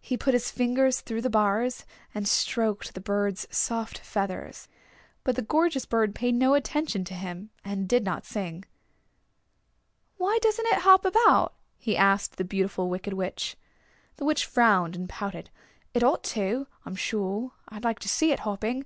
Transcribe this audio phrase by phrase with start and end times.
[0.00, 4.66] He put his fingers through the bars, and stroked the bird's soft feathers.
[5.22, 8.64] But the gorgeous bird paid no attention to him, and did not sing.
[10.16, 13.56] "Why doesn't it hop about?" he asked the Beautiful Wicked Witch.
[14.16, 15.50] The Witch frowned and pouted.
[15.94, 17.52] "It ought to, I'm sure.
[17.68, 18.84] I like to see it hopping.